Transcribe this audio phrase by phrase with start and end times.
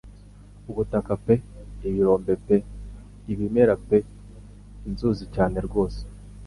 [0.69, 1.35] Ubutaka pe
[1.87, 2.57] ibirombe pe
[3.31, 3.97] ibimera pe
[4.87, 6.01] inzuzi cyane rwose